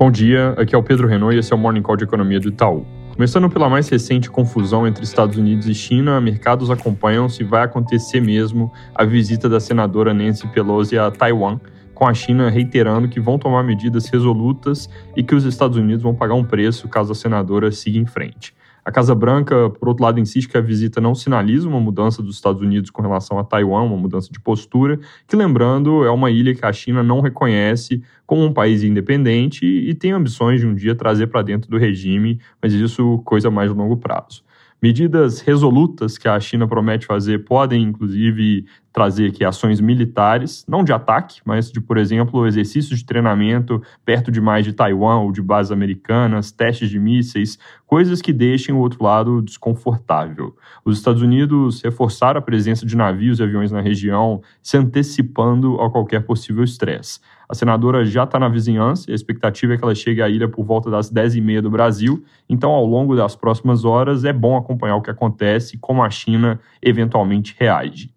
[0.00, 2.40] Bom dia, aqui é o Pedro Renault e esse é o Morning Call de Economia
[2.40, 2.86] do Itaú.
[3.14, 8.18] Começando pela mais recente confusão entre Estados Unidos e China, mercados acompanham se vai acontecer
[8.18, 11.60] mesmo a visita da senadora Nancy Pelosi a Taiwan,
[11.92, 16.14] com a China reiterando que vão tomar medidas resolutas e que os Estados Unidos vão
[16.14, 18.54] pagar um preço caso a senadora siga em frente.
[18.84, 22.36] A Casa Branca, por outro lado, insiste que a visita não sinaliza uma mudança dos
[22.36, 24.98] Estados Unidos com relação a Taiwan, uma mudança de postura,
[25.28, 29.94] que, lembrando, é uma ilha que a China não reconhece como um país independente e
[29.94, 33.76] tem ambições de um dia trazer para dentro do regime, mas isso coisa mais de
[33.76, 34.42] longo prazo.
[34.82, 40.92] Medidas resolutas que a China promete fazer podem, inclusive, trazer aqui ações militares, não de
[40.92, 45.70] ataque, mas de, por exemplo, exercícios de treinamento perto demais de Taiwan ou de bases
[45.70, 50.56] americanas, testes de mísseis, coisas que deixem o outro lado desconfortável.
[50.84, 55.90] Os Estados Unidos reforçaram a presença de navios e aviões na região, se antecipando a
[55.90, 57.20] qualquer possível estresse.
[57.48, 60.48] A senadora já está na vizinhança e a expectativa é que ela chegue à ilha
[60.48, 62.24] por volta das 10h30 do Brasil.
[62.48, 66.10] Então, ao longo das próximas horas, é bom acompanhar o que acontece e como a
[66.10, 68.14] China eventualmente reage.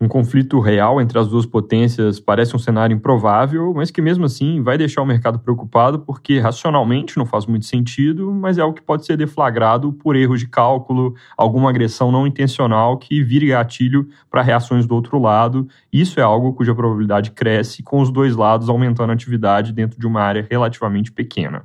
[0.00, 4.62] Um conflito real entre as duas potências parece um cenário improvável, mas que mesmo assim
[4.62, 8.82] vai deixar o mercado preocupado porque racionalmente não faz muito sentido, mas é algo que
[8.82, 14.40] pode ser deflagrado por erros de cálculo, alguma agressão não intencional que vire gatilho para
[14.40, 15.66] reações do outro lado.
[15.92, 20.06] Isso é algo cuja probabilidade cresce com os dois lados aumentando a atividade dentro de
[20.06, 21.64] uma área relativamente pequena.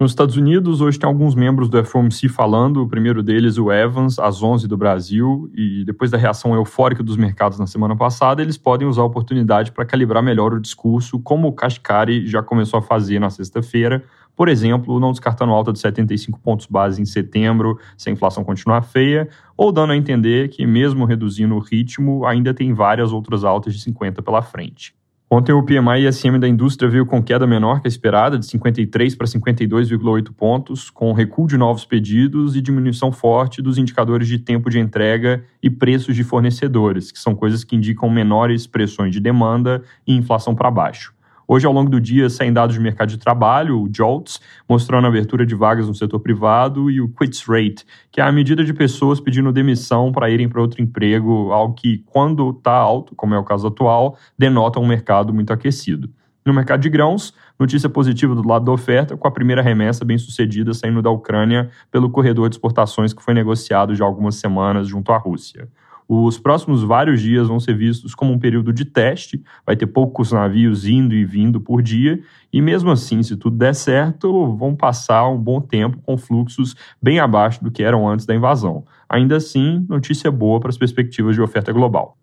[0.00, 4.16] Nos Estados Unidos, hoje tem alguns membros do FOMC falando, o primeiro deles, o Evans,
[4.20, 8.56] às 11 do Brasil, e depois da reação eufórica dos mercados na semana passada, eles
[8.56, 12.82] podem usar a oportunidade para calibrar melhor o discurso, como o Kashkari já começou a
[12.82, 14.04] fazer na sexta-feira,
[14.36, 18.82] por exemplo, não descartando alta de 75 pontos base em setembro, se a inflação continuar
[18.82, 23.74] feia, ou dando a entender que, mesmo reduzindo o ritmo, ainda tem várias outras altas
[23.74, 24.94] de 50 pela frente.
[25.30, 29.14] Ontem o PMI ISM da indústria veio com queda menor que a esperada, de 53
[29.14, 34.70] para 52,8 pontos, com recuo de novos pedidos e diminuição forte dos indicadores de tempo
[34.70, 39.82] de entrega e preços de fornecedores, que são coisas que indicam menores pressões de demanda
[40.06, 41.12] e inflação para baixo.
[41.50, 44.38] Hoje, ao longo do dia, saem dados de mercado de trabalho, o JOLTS,
[44.68, 48.30] mostrando a abertura de vagas no setor privado, e o Quits Rate, que é a
[48.30, 53.14] medida de pessoas pedindo demissão para irem para outro emprego, algo que, quando está alto,
[53.16, 56.10] como é o caso atual, denota um mercado muito aquecido.
[56.44, 60.18] No mercado de grãos, notícia positiva do lado da oferta, com a primeira remessa bem
[60.18, 64.86] sucedida saindo da Ucrânia pelo corredor de exportações que foi negociado já há algumas semanas
[64.86, 65.66] junto à Rússia.
[66.10, 70.32] Os próximos vários dias vão ser vistos como um período de teste, vai ter poucos
[70.32, 72.18] navios indo e vindo por dia,
[72.50, 77.20] e mesmo assim, se tudo der certo, vão passar um bom tempo com fluxos bem
[77.20, 78.86] abaixo do que eram antes da invasão.
[79.06, 82.16] Ainda assim, notícia boa para as perspectivas de oferta global.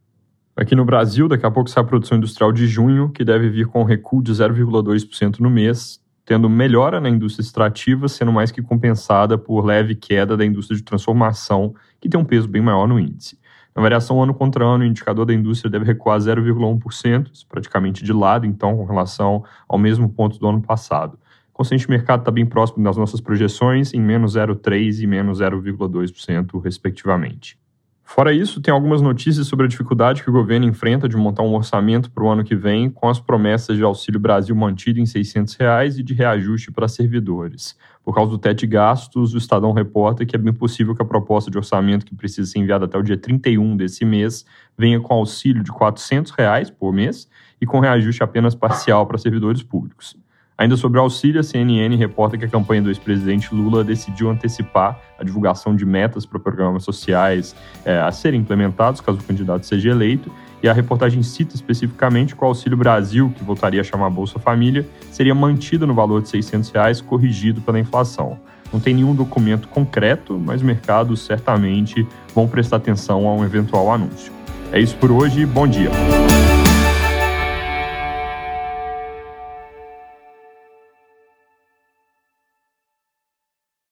[0.58, 3.68] Aqui no Brasil, daqui a pouco sai a produção industrial de junho, que deve vir
[3.68, 8.64] com um recuo de 0,2% no mês, tendo melhora na indústria extrativa, sendo mais que
[8.64, 13.00] compensada por leve queda da indústria de transformação, que tem um peso bem maior no
[13.00, 13.38] índice.
[13.76, 18.46] Na variação ano contra ano, o indicador da indústria deve recuar 0,1%, praticamente de lado,
[18.46, 21.20] então, com relação ao mesmo ponto do ano passado.
[21.50, 26.62] O consciente mercado está bem próximo das nossas projeções, em menos 0,3% e menos 0,2%,
[26.64, 27.58] respectivamente.
[28.16, 31.54] Fora isso, tem algumas notícias sobre a dificuldade que o governo enfrenta de montar um
[31.54, 35.54] orçamento para o ano que vem, com as promessas de Auxílio Brasil mantido em 600
[35.56, 37.78] reais e de reajuste para servidores.
[38.06, 41.06] Por causa do teto de gastos, o Estadão reporta que é bem possível que a
[41.06, 44.46] proposta de orçamento que precisa ser enviada até o dia 31 desse mês
[44.78, 47.28] venha com auxílio de 400 reais por mês
[47.60, 50.16] e com reajuste apenas parcial para servidores públicos.
[50.58, 54.98] Ainda sobre o auxílio, a CNN reporta que a campanha do ex-presidente Lula decidiu antecipar
[55.20, 59.90] a divulgação de metas para programas sociais é, a serem implementados caso o candidato seja
[59.90, 60.32] eleito.
[60.64, 64.88] E a reportagem cita especificamente que o Auxílio Brasil, que voltaria a chamar Bolsa Família,
[65.12, 68.40] seria mantido no valor de 600 reais, corrigido pela inflação.
[68.72, 74.32] Não tem nenhum documento concreto, mas mercados certamente vão prestar atenção a um eventual anúncio.
[74.72, 75.92] É isso por hoje, bom dia.